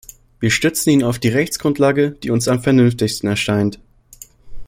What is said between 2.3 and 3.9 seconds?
uns am vernünftigsten erscheint.